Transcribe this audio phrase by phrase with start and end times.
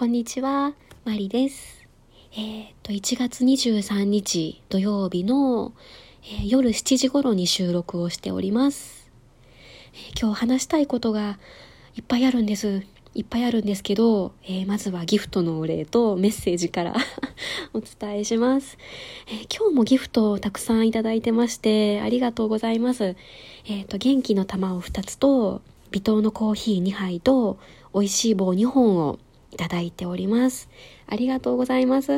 [0.00, 0.72] こんにちは、
[1.04, 1.84] マリです。
[2.32, 5.74] えーっと、1月23日土曜日の、
[6.22, 9.10] えー夜7時頃に収録をしております。
[9.92, 11.38] えー今日話したいことが
[11.96, 12.82] いっぱいあるんです。
[13.14, 16.96] いっぱいあるんですけど、えまずはギフトのお礼とメッセージから
[17.74, 18.78] お伝えします、
[19.26, 23.16] え今日もギフトをたくさんいただいてまして、ありがとうございます。
[23.66, 25.60] えっと、元気の玉を2つと、
[25.90, 27.58] 微糖のコーヒー2杯と、
[27.92, 29.18] 美味しい棒2本を
[29.50, 30.68] いただいております。
[31.06, 32.12] ありがとうございます。
[32.12, 32.16] い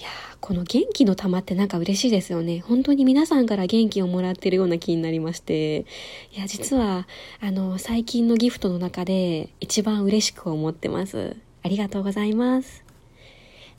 [0.00, 0.08] や
[0.40, 2.60] この元気の玉ってなんか嬉しいですよね。
[2.60, 5.86] 本当に皆さんから元気をもらってるような気になりまして。
[6.32, 7.06] いや、実は、
[7.40, 11.36] あの、最近のギフトの中で一番嬉しく思ってます。
[11.62, 12.82] ありがとうございます。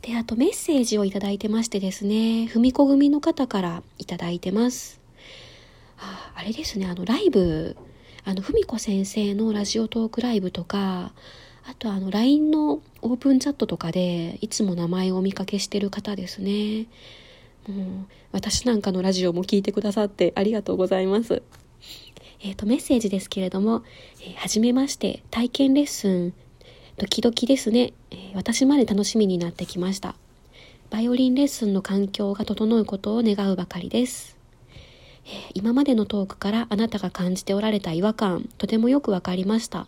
[0.02, 5.02] で、あとメッセージをいただいてましてですね、ふみこ組の方からいただいてます。
[5.98, 7.76] ああれですね、あの、ライブ、
[8.26, 11.14] あの、ふみこ先生のラジオトークライブとか、
[11.66, 16.88] あとあの、LINE のオープンチャットとかで、いつも名前をお見かけしてる方ですね。
[17.68, 17.88] もう、
[18.32, 21.44] 私なんかのラジオも聞いてくださってありがとうございます。
[22.42, 23.84] えっ、と、メッセージですけれども、
[24.22, 26.34] えーはじめまして、体験レッスン、
[26.98, 30.16] ドキドキですね、えー私まで楽しみになってきました。
[30.90, 34.39] バイオリンレッスンの環境が整うことを願うばかりです。
[35.26, 39.88] え今までのトークからあなたが感じておられた違和感、とてもよくわかりました。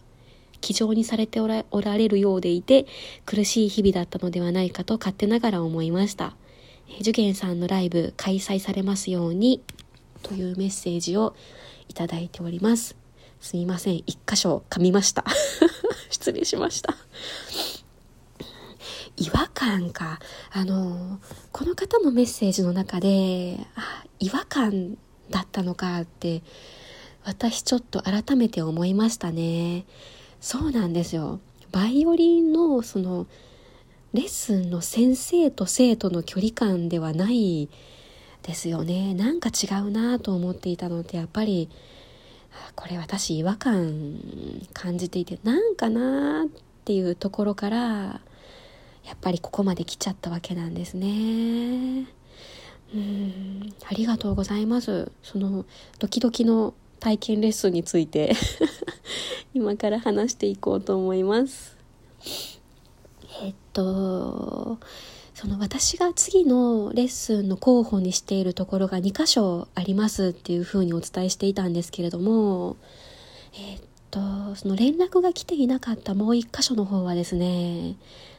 [0.61, 2.85] 気丈にされておらおられるようでいて、
[3.25, 6.35] 苦しい日々だったのではないかと勝手ながら思いました。
[6.87, 9.61] え受験さんのライブ開催されますように、
[10.21, 11.35] というメッセージを
[11.89, 12.95] いただいております。
[13.41, 13.97] すみません。
[14.05, 15.25] 一箇所噛みました。
[16.11, 16.95] 失礼しました。
[19.17, 20.19] 違和感か。
[20.51, 21.19] あの、
[21.51, 24.97] この方のメッセージの中で、あ、違和感
[25.31, 26.43] だったのかって、
[27.23, 29.85] 私ちょっと改めて思いましたね。
[30.39, 31.39] そうなんですよ。
[31.71, 33.27] バイオリンのその、
[34.13, 37.69] レッスンの先生と生徒の距離感ではない
[38.43, 39.13] ですよね。
[39.13, 41.69] なんか違うなと思っていたので、やっぱり、
[42.51, 44.19] あこれ私違和感
[44.73, 46.47] 感じていて、なんかなっ
[46.83, 52.07] ていうところから、やっぱりここまで来ちゃったわけなんですね。
[52.93, 55.11] うん、ありがとうございます。
[55.23, 55.65] その
[55.99, 58.33] ドキドキの体験レッスンについて
[59.55, 61.77] 今から話していこうと思います。
[63.43, 64.77] えっと、
[65.33, 72.77] その私が次のレッスンの候補にしているところが2箇所ありますっていうふうにお伝えしていたんですけれども、
[73.53, 73.81] えっ
[74.11, 74.19] と、
[74.55, 77.95] その連絡が来ていなかったもう1箇所の方はですね、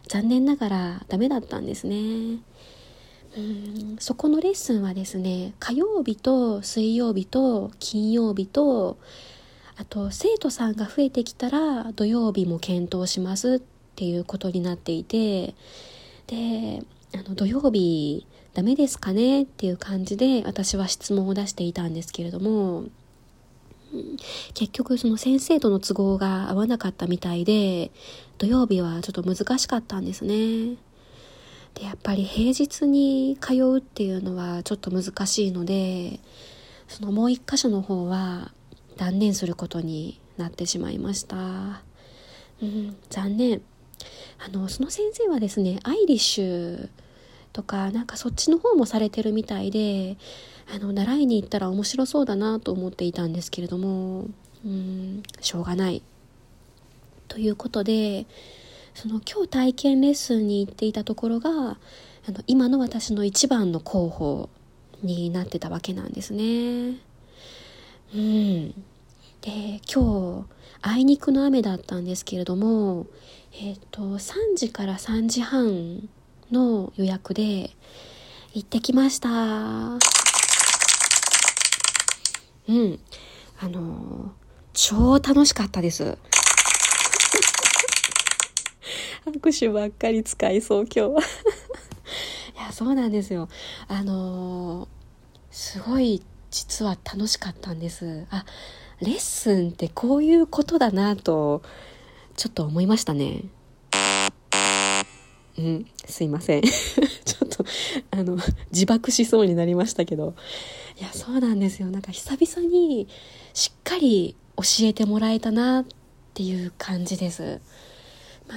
[0.07, 2.39] 残念ながらダメだったんですね。
[3.37, 3.97] うん。
[3.98, 8.98] そこのレッスンはですね、火曜日と水曜日と金曜日と、
[9.76, 13.60] あと生徒さんが増えてきたら土曜日も検討しますっ
[13.97, 15.54] ていうことになっていて、
[16.26, 16.82] で、
[17.15, 22.84] あの土曜日ダメですかねっていう感じで私は質問を出していたんですけれども、
[24.54, 27.91] 結局その先生との都合が合わなかったみたいで
[28.38, 30.76] 土曜日はちょっと難しかったんですね。
[31.75, 36.21] でやっぱり平日に通うっていうのはちょっと難しいので
[36.88, 38.53] そのもう一箇所の方は
[38.97, 41.82] 断念することになってしまいました。
[42.62, 43.62] うん残念。
[44.44, 46.88] あのその先生はですねアイリッシュ
[47.53, 50.16] とかなんかそっちの方もされてるみたいで
[50.75, 54.27] あの習いに行ったら面白そうだなと思っていたんですけれども
[54.65, 56.03] うんしょうがない。
[57.28, 58.27] ということで
[58.95, 64.49] その今日体験レッスンに行っていたところがあの今の私の一番の候補
[65.03, 66.99] になってたわけなんですね。
[68.15, 68.71] うん。
[69.41, 70.47] で今日
[70.83, 73.07] あいにくの雨だったんですけれども
[73.61, 76.09] えっ、と3時から3時半
[76.53, 77.71] の予約で
[78.55, 79.29] 行ってきました。
[82.69, 82.99] うん。
[83.61, 84.33] あの
[84.73, 86.19] 超楽しかったです。
[89.25, 91.23] 拍手ばっかり使いそう今日
[92.59, 93.49] いやそうなんですよ。
[93.89, 94.89] あの
[95.51, 98.27] すごい実は楽しかったんです。
[98.31, 98.45] あ
[99.01, 101.63] レッスンってこういうことだなと
[102.37, 103.45] ちょっと思いましたね。
[105.59, 106.63] うんすいません。
[106.65, 107.65] ちょっと
[108.11, 108.39] あの
[108.71, 110.35] 自爆しそうになりましたけど。
[110.99, 111.89] いやそうなんですよ。
[111.91, 113.09] なんか久々に
[113.55, 115.85] しっかり教えてもらえたなっ
[116.35, 117.61] ていう感じです。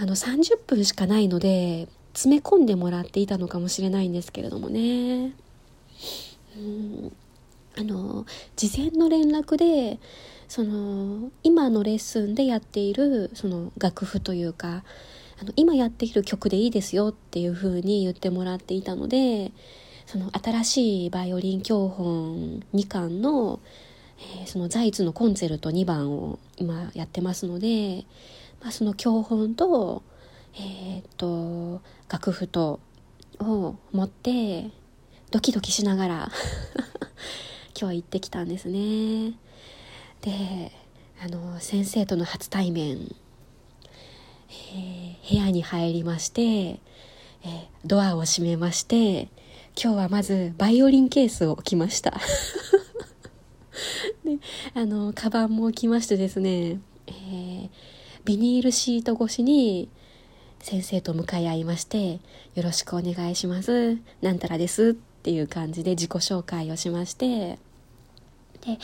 [0.01, 5.33] あ、の30分しかないので詰め込んでもらっていたのかもしれないんですけれどもね。
[6.57, 7.12] うん。
[7.77, 8.25] あの
[8.56, 10.00] 事前の連絡で
[10.47, 14.83] その今のレッスンでやっているその楽譜というか
[15.42, 19.51] あの今やっている曲でいいですよっていう風に言ってもらっていたので
[20.06, 23.59] その新しいバイオリン教本2巻の、
[24.39, 28.06] えー、そのザイツのコンチェルト2番を今やってますので、
[28.66, 30.02] まあ、その教本と,、
[30.56, 32.80] えー、っと楽譜と
[33.40, 34.72] を持って
[35.30, 36.32] ドキドキしながら
[37.80, 39.34] 今日行ってきたんですね。
[40.22, 40.72] で
[41.24, 43.16] あの先生との初対面、
[44.50, 49.30] えー、部屋に入りまして、えー、ドアを閉めまして
[49.80, 52.20] 今日はまずバイオリンケースを置きました
[54.26, 54.40] で
[54.74, 57.70] あのカバンも置きましてですね、えー、
[58.25, 59.88] ビニールシート越しに
[60.60, 62.19] 先生と向かい合いまして
[62.56, 64.00] 「よろしくお願いします。
[64.22, 67.60] なんたらです」っていう感じで自己紹介をしまして。
[68.62, 68.80] で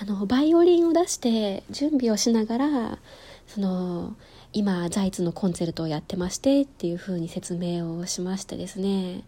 [0.00, 2.98] あのバイオリンを出して準備をしながら
[3.46, 4.16] その
[4.54, 9.24] 今ザイツのコンチェルトをやってましてっていう風に説明をしましてですね。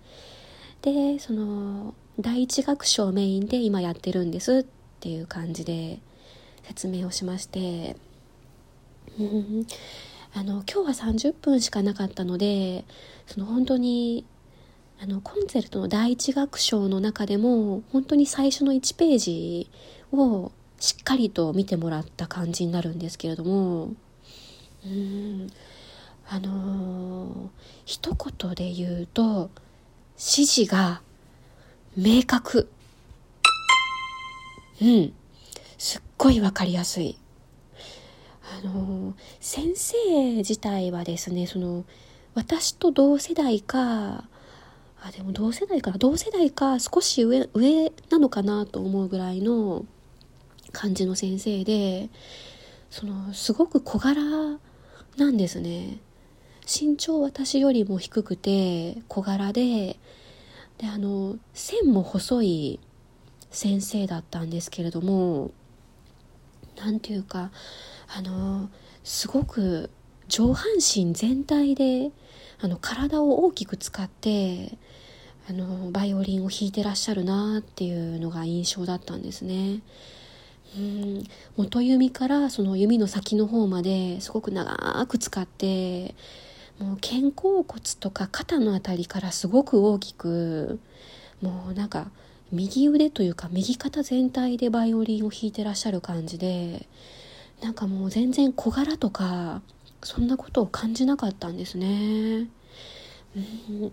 [0.80, 4.64] でその第一楽章メインで今やってるんですっ
[5.00, 5.98] ていう感じで
[6.62, 7.96] 説明をしまして。
[10.34, 12.84] あの今日は30分しかなかったので
[13.26, 14.24] その本当に
[15.00, 19.70] あのコンセルトの第一楽章の中でも本当に最初の1ページ
[20.12, 23.94] をしっかりと見てもらった感じになるんですけれども
[24.84, 25.48] うん。
[26.30, 27.48] あのー、
[27.86, 29.50] 一言で言うと
[30.16, 31.00] 指示が
[31.96, 32.68] 明確。
[34.80, 35.12] うん。
[35.78, 37.18] すっごいわかりやすい。
[38.60, 41.84] の先生自体はですねその
[42.34, 44.24] 私と同世代か
[45.00, 49.84] あでも同世代かな同世代か少し上上なのかなと思うぐらいの
[50.72, 52.08] 感じの先生で
[52.90, 54.22] そのすごく小柄
[55.16, 55.98] なんですね。
[56.64, 59.98] 身長私よりも低くて小柄で
[60.76, 62.80] であの線も細い
[63.50, 65.50] 先生だったんですけれども
[66.76, 67.50] 何て言うか
[68.08, 68.68] あの
[69.04, 69.90] すごく
[70.28, 72.10] 上半身全体で
[72.60, 74.76] あの体を大きく使って
[75.48, 79.80] あのバイオリンを弾いてらっしゃるなっていうのが印象だったんですね。
[80.76, 81.24] うん
[81.56, 86.14] 元弓からその弓の先の方まですごく長く使って
[86.78, 90.78] もう肩甲骨とか肩の辺りからすごく大きく
[91.40, 92.10] もうなんか
[92.52, 96.86] 右腕というか右肩全体でバイオリンを弾いてらっしゃる感じで
[97.60, 99.62] なんかもう全然小柄とか
[100.02, 102.48] そんなことを感じなかったんですね。
[103.36, 103.92] うん、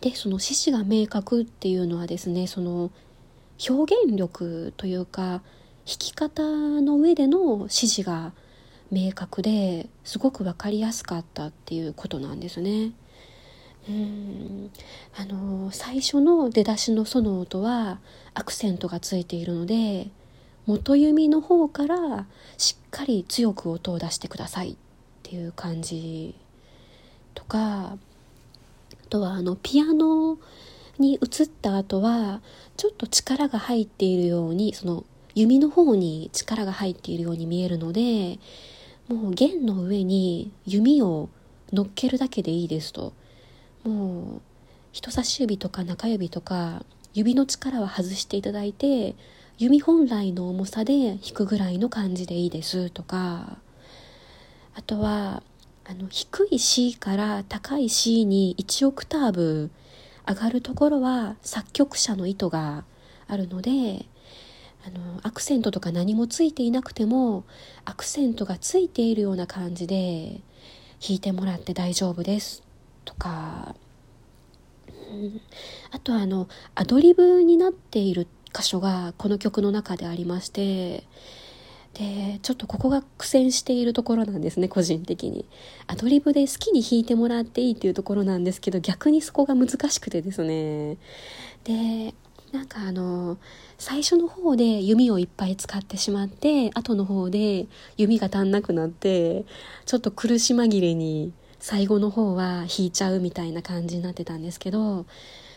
[0.00, 2.90] でその獅子が明確っていうのはですねその
[3.68, 8.32] 表現力というか弾き方の上での指示が
[8.90, 12.92] 明確ですごく分かりやすかったっていうことなんですね。
[13.88, 14.70] うん
[15.16, 18.00] あの最初の出だしの「ソの音は
[18.34, 20.10] アクセントがついているので
[20.66, 22.26] 元弓の方から
[22.58, 24.76] しっかり強く音を出してくださいっ
[25.22, 26.34] ていう感じ
[27.34, 27.58] とか
[27.92, 27.98] あ
[29.08, 30.38] とはあのピアノ
[30.98, 32.40] に移った後は
[32.76, 35.04] ちょっと力が入っているようにその
[35.34, 38.38] 弓の方に力が入っているように見えるので
[39.08, 41.28] もう弦の上に弓を
[41.72, 43.12] 乗っけるだけでいいですと。
[43.84, 44.40] もう
[44.92, 49.14] 人差し指とか中指とか指の力は外していただいて
[49.58, 53.58] 弓本来の重さで弾くぐらいの感じでいいですとか。
[54.76, 55.42] あとは
[55.86, 59.70] あの低い C から高い C に1オクターブ
[60.28, 62.84] 上がるところは作曲者の意図が
[63.26, 64.04] あるので
[64.86, 67.44] あのアクセントとか何もついていなくても
[67.86, 70.40] アクセントがついているような感じで
[71.00, 72.62] 弾いてもらって大丈夫です
[73.06, 73.74] とか、
[74.88, 75.40] うん、
[75.90, 81.04] あとあのアドリブになっている箇所がこの曲の中でありまして
[81.94, 85.46] でちょっとここが苦戦しているところなんですね個人的に。
[85.86, 90.98] アドリブで好きに弾いてもらっていいっていうところなんですけど逆にそこが難しくてですね。
[91.64, 92.14] で
[92.52, 93.38] なんかあの
[93.78, 99.44] 最初の方で弓をいっぱい使ってしまって後の方で弓が足んなくなって
[99.84, 105.06] ちょっと苦し紛れに最後の方は弾いちゃうみたいな感じになってたんですけど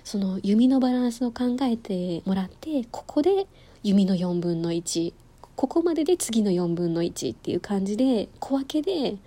[0.03, 3.47] その弓のバランスを考えてもらってここで
[3.83, 5.13] 弓の4分の1
[5.55, 9.17] ここまでで次の4分の1っていう感じで小分けで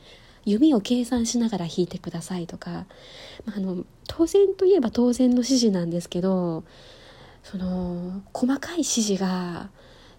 [0.44, 2.86] 弓を計算しながら弾いてくださいとか、
[3.44, 6.64] まあ、あの当然といえば当然の指示なんですけど
[7.42, 9.68] その細かい指示が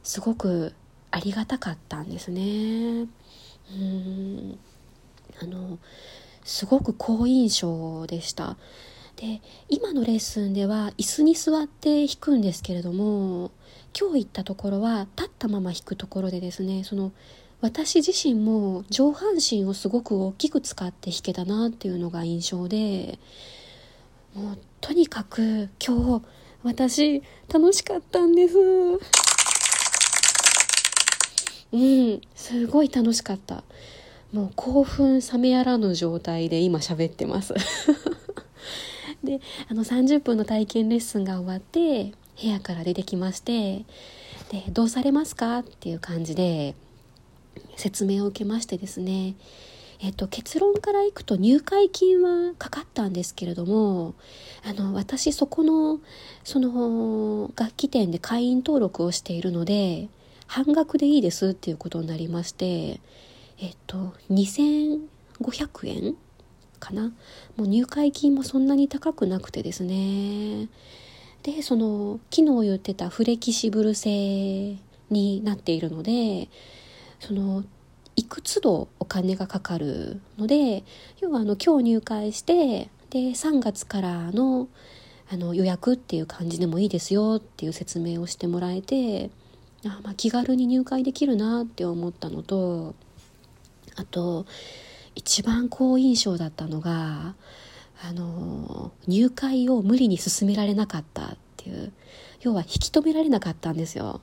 [0.04, 0.74] すごく
[1.12, 3.08] ありがたかったんですね。
[3.72, 4.60] うん
[5.42, 5.80] あの
[6.44, 8.58] すごく好印象でした。
[9.16, 13.52] で今のレッスンでは椅子に座って弾くんですけれども
[13.98, 17.12] 今日行ったところは立ったまま弾くところでですねその
[17.62, 23.20] 私自身も上半身をすごく大きく使って弾けたなっていうのが印象で
[24.34, 26.26] もうとにかく今日
[26.64, 28.58] 私楽しかったんです。
[31.72, 33.64] うんすごい楽しかった。
[34.32, 37.54] もう興奮冷めやらぬ状態で今喋ってます。
[39.24, 39.40] で
[39.70, 43.86] あの30分の体験レッスンが終わって部屋から出てきまして
[44.50, 46.76] でどうされますかっていう感じで
[47.76, 49.36] 説明を受けましてですね
[50.06, 54.16] えっと、結論からいくと入会金はかかったんですけれども
[54.66, 56.02] あの私そこの
[56.44, 60.10] その楽器店で会員登録をしているので
[60.46, 63.00] 半額でいいですっていうことになりまして
[63.60, 65.00] えっと2500
[65.88, 66.16] 円
[66.84, 67.14] かな。
[67.56, 70.68] もう入会金もそんなに高くなくてですね。
[71.44, 74.78] でその昨日言ってたフレキシブル製
[75.10, 76.50] になっているので
[77.20, 77.64] その
[78.16, 80.84] いくつ度お金がかかるので
[81.20, 84.68] 要はあの今日入会してで3月からの
[85.32, 89.32] あの予約っていう感じでもいいですよっていう説明をしてもらえて
[89.86, 92.94] あ、まあ、気軽に入会できるなって思ったのと
[93.96, 94.46] あと
[95.16, 97.36] 一番好印象だったのが
[98.04, 101.92] あの入会を無理に進められなかったっていう
[102.42, 104.22] 要は引き止められなかったんですよ。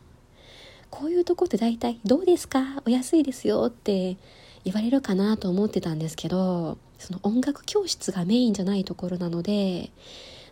[0.90, 2.82] こういうとこって大体「どうですか？
[2.84, 4.16] お安いですよ」って
[4.64, 9.90] 言われるかなと思ってたんですけどその音楽教室がメインじゃないところなので、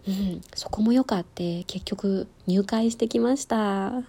[0.07, 4.04] うん、そこも良かって結局入会してきました。